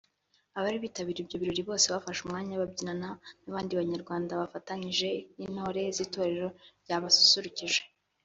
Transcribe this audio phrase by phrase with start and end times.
[0.57, 3.09] Abari bitabiriye ibyo birori bose bafashe uwo mwanya babyinana
[3.43, 6.47] n’abandi banyarwanda bafatanyije n’intore z’itorero
[6.83, 7.81] ryabasusurukije